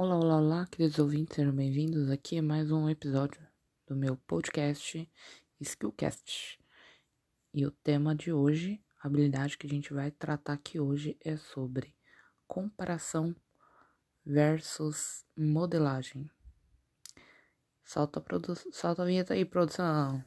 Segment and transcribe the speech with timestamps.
[0.00, 2.08] Olá, olá, olá, queridos ouvintes, sejam bem-vindos.
[2.08, 3.44] Aqui é mais um episódio
[3.84, 5.10] do meu podcast
[5.60, 6.56] Skillcast.
[7.52, 11.36] E o tema de hoje, a habilidade que a gente vai tratar aqui hoje é
[11.36, 11.96] sobre
[12.46, 13.34] comparação
[14.24, 16.30] versus modelagem.
[17.84, 18.54] Solta a, produ...
[18.70, 20.24] Solta a vinheta aí, produção.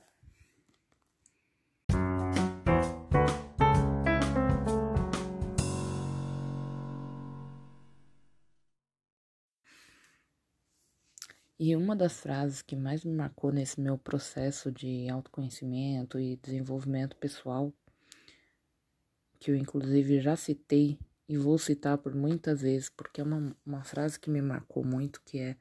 [11.64, 17.16] E uma das frases que mais me marcou nesse meu processo de autoconhecimento e desenvolvimento
[17.18, 17.72] pessoal,
[19.40, 20.98] que eu inclusive já citei
[21.30, 25.22] e vou citar por muitas vezes, porque é uma, uma frase que me marcou muito,
[25.24, 25.56] que é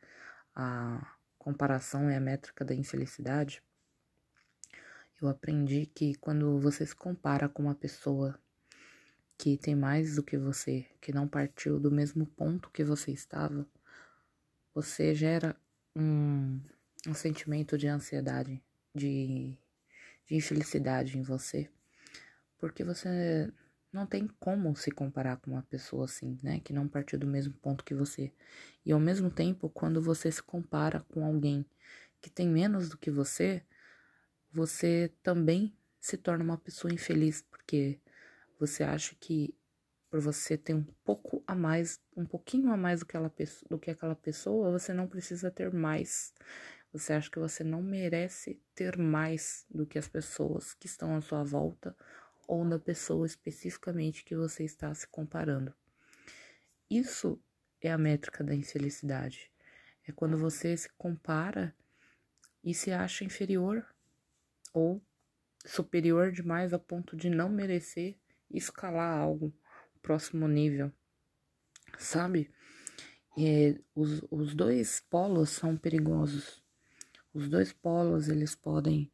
[0.54, 3.62] a comparação é a métrica da infelicidade.
[5.20, 8.40] Eu aprendi que quando você se compara com uma pessoa
[9.36, 13.66] que tem mais do que você, que não partiu do mesmo ponto que você estava,
[14.72, 15.54] você gera
[15.96, 16.60] um,
[17.06, 18.62] um sentimento de ansiedade,
[18.94, 19.56] de,
[20.26, 21.68] de infelicidade em você,
[22.58, 23.52] porque você
[23.92, 27.52] não tem como se comparar com uma pessoa assim, né, que não partiu do mesmo
[27.54, 28.32] ponto que você.
[28.84, 31.66] E ao mesmo tempo, quando você se compara com alguém
[32.20, 33.64] que tem menos do que você,
[34.52, 37.98] você também se torna uma pessoa infeliz, porque
[38.58, 39.54] você acha que
[40.10, 43.32] por você ter um pouco a mais, um pouquinho a mais do que, ela,
[43.70, 46.34] do que aquela pessoa, você não precisa ter mais.
[46.92, 51.20] Você acha que você não merece ter mais do que as pessoas que estão à
[51.20, 51.96] sua volta
[52.48, 55.72] ou da pessoa especificamente que você está se comparando.
[56.90, 57.40] Isso
[57.80, 59.52] é a métrica da infelicidade.
[60.04, 61.72] É quando você se compara
[62.64, 63.86] e se acha inferior
[64.72, 65.00] ou
[65.64, 68.18] superior demais a ponto de não merecer
[68.50, 69.54] escalar algo
[70.02, 70.92] próximo nível,
[71.98, 72.50] sabe?
[73.36, 76.62] E os, os dois polos são perigosos.
[77.32, 79.10] Os dois polos eles podem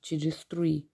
[0.00, 0.86] te destruir.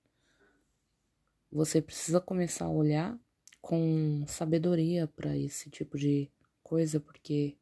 [1.51, 3.19] Você precisa começar a olhar
[3.61, 6.31] com sabedoria para esse tipo de
[6.63, 7.57] coisa, porque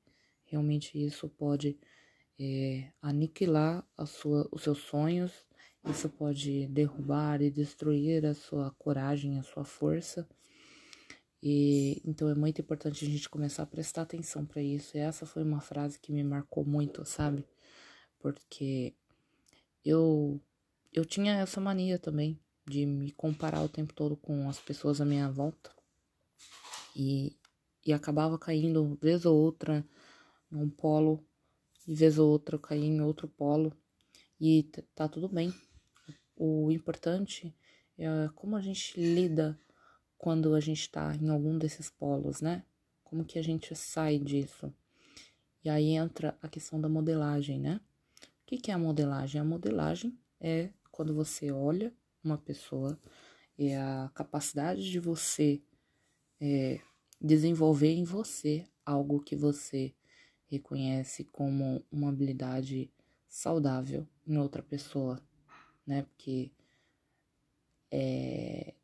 [0.45, 1.79] realmente isso pode
[2.39, 5.33] é, aniquilar a sua, os seus sonhos,
[5.89, 10.29] isso pode derrubar e destruir a sua coragem, a sua força.
[11.43, 14.97] E então é muito importante a gente começar a prestar atenção para isso.
[14.97, 17.45] E essa foi uma frase que me marcou muito, sabe?
[18.19, 18.95] Porque
[19.85, 20.41] eu
[20.93, 25.05] eu tinha essa mania também de me comparar o tempo todo com as pessoas à
[25.05, 25.71] minha volta.
[26.97, 27.37] E
[27.87, 29.85] e acabava caindo vez ou outra
[30.51, 31.25] num polo
[31.87, 33.73] e vez ou outra cair em outro polo.
[34.41, 35.55] E tá tudo bem.
[36.37, 37.55] O importante
[37.97, 39.59] é como a gente lida
[40.19, 42.65] quando a gente está em algum desses polos, né?
[43.05, 44.75] Como que a gente sai disso?
[45.65, 47.81] E aí entra a questão da modelagem, né?
[48.23, 49.41] O que, que é a modelagem?
[49.41, 52.99] A modelagem é quando você olha uma pessoa,
[53.57, 55.63] é a capacidade de você
[56.41, 56.81] é,
[57.21, 59.95] desenvolver em você algo que você
[60.47, 62.91] reconhece como uma habilidade
[63.29, 65.23] saudável em outra pessoa,
[65.87, 66.03] né?
[66.03, 66.51] Porque
[67.91, 68.75] é,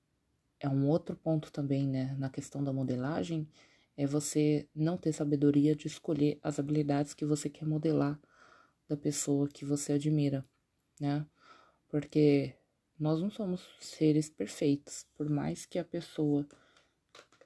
[0.64, 3.46] é um outro ponto também, né, na questão da modelagem,
[3.98, 8.18] é você não ter sabedoria de escolher as habilidades que você quer modelar
[8.88, 10.42] da pessoa que você admira,
[10.98, 11.26] né?
[11.88, 12.54] Porque
[12.98, 16.46] nós não somos seres perfeitos, por mais que a pessoa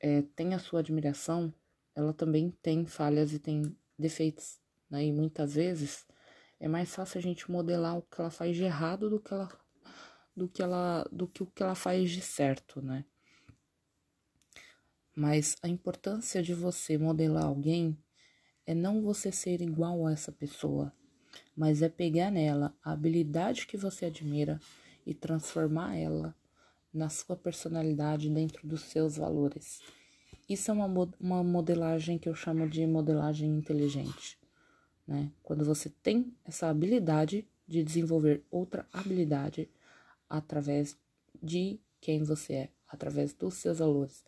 [0.01, 1.53] é, tenha sua admiração,
[1.97, 5.05] ela também tem falhas e tem defeitos, né?
[5.05, 6.07] E muitas vezes
[6.61, 9.49] é mais fácil a gente modelar o que ela faz de errado do que ela
[10.39, 13.05] do que ela do que o que ela faz de certo, né?
[15.15, 17.99] Mas a importância de você modelar alguém
[18.65, 20.93] é não você ser igual a essa pessoa,
[21.57, 24.61] mas é pegar nela a habilidade que você admira
[25.05, 26.35] e transformar ela
[26.95, 29.81] na sua personalidade dentro dos seus valores.
[30.49, 30.87] Isso é uma,
[31.19, 34.39] uma modelagem que eu chamo de modelagem inteligente,
[35.07, 35.33] né?
[35.43, 39.69] Quando você tem essa habilidade de desenvolver outra habilidade
[40.29, 40.97] através
[41.43, 44.25] de quem você é, através dos seus valores.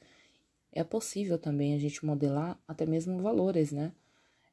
[0.73, 3.93] É possível também a gente modelar até mesmo valores, né?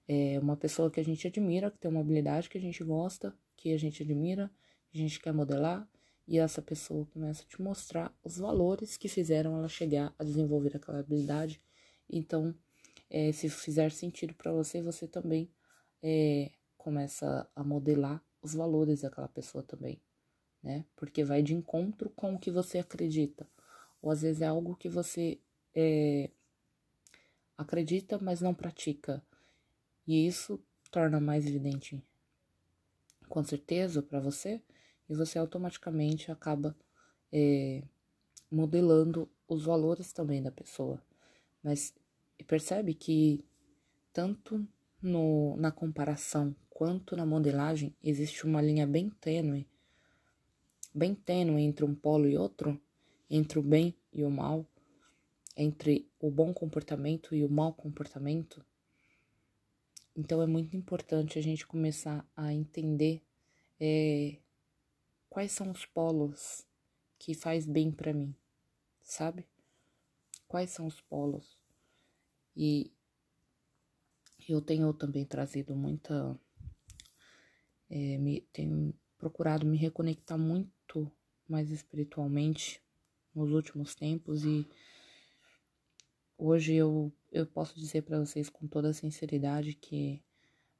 [0.08, 3.36] É uma pessoa que a gente admira, que tem uma habilidade que a gente gosta,
[3.56, 4.50] que a gente admira,
[4.94, 5.88] a gente quer modelar,
[6.28, 10.76] e essa pessoa começa a te mostrar os valores que fizeram ela chegar a desenvolver
[10.76, 11.62] aquela habilidade.
[12.10, 12.56] Então,
[13.10, 15.50] é, se fizer sentido para você, você também
[16.02, 20.02] é, começa a modelar os valores daquela pessoa também
[20.64, 20.86] né?
[20.96, 23.48] Porque vai de encontro com o que você acredita.
[24.02, 25.40] Ou às vezes é algo que você
[25.74, 26.30] é,
[27.58, 29.24] acredita, mas não pratica.
[30.08, 30.60] E isso
[30.92, 32.02] torna mais evidente
[33.28, 34.62] com certeza para você
[35.10, 36.76] e você automaticamente acaba
[37.32, 37.84] é,
[38.50, 41.02] modelando os valores também da pessoa.
[41.64, 41.94] Mas
[42.46, 43.44] percebe que
[44.14, 44.66] tanto
[45.02, 49.68] no, na comparação quanto na modelagem existe uma linha bem tênue,
[50.98, 52.80] bem tênue entre um polo e outro,
[53.30, 54.66] entre o bem e o mal,
[55.56, 58.66] entre o bom comportamento e o mau comportamento.
[60.16, 63.22] Então é muito importante a gente começar a entender
[63.80, 64.38] é,
[65.30, 66.66] quais são os polos
[67.20, 68.36] que faz bem para mim,
[69.04, 69.48] sabe?
[70.48, 71.60] Quais são os polos?
[72.56, 72.92] E
[74.50, 76.40] eu tenho também trazido muita.
[77.90, 80.38] É, me, tenho procurado me reconectar
[81.02, 81.12] muito
[81.48, 82.82] mais espiritualmente
[83.34, 84.68] nos últimos tempos e
[86.38, 90.22] hoje eu, eu posso dizer para vocês com toda sinceridade que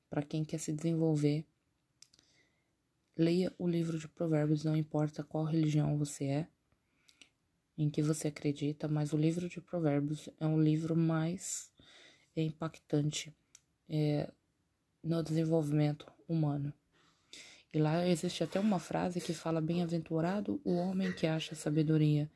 [0.10, 1.46] para quem quer se desenvolver
[3.20, 6.48] Leia o livro de Provérbios, não importa qual religião você é,
[7.76, 11.72] em que você acredita, mas o livro de Provérbios é um livro mais
[12.36, 13.36] impactante
[13.90, 14.32] é,
[15.04, 16.72] no desenvolvimento humano.
[17.74, 22.32] E lá existe até uma frase que fala: Bem-aventurado o homem que acha sabedoria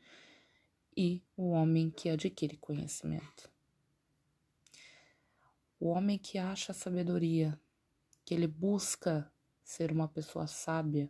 [0.96, 3.50] e o homem que adquire conhecimento.
[5.80, 7.60] O homem que acha sabedoria,
[8.24, 9.32] que ele busca
[9.64, 11.10] ser uma pessoa sábia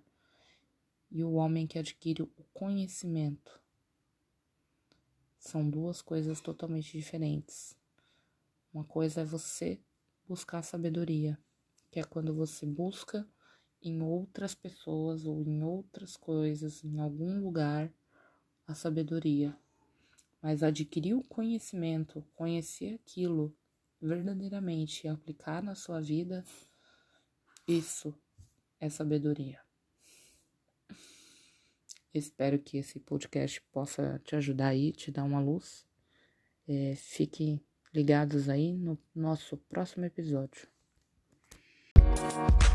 [1.10, 3.60] e o homem que adquire o conhecimento.
[5.38, 7.76] São duas coisas totalmente diferentes.
[8.74, 9.82] Uma coisa é você
[10.28, 11.38] buscar sabedoria,
[11.90, 13.28] que é quando você busca
[13.82, 17.92] em outras pessoas ou em outras coisas, em algum lugar,
[18.68, 19.56] a sabedoria.
[20.42, 23.56] Mas adquirir o conhecimento, conhecer aquilo
[24.02, 26.44] verdadeiramente e aplicar na sua vida,
[27.68, 28.14] isso
[28.80, 29.60] é sabedoria.
[32.14, 35.86] Espero que esse podcast possa te ajudar aí, te dar uma luz.
[36.68, 37.62] É, fiquem
[37.94, 40.68] ligados aí no nosso próximo episódio.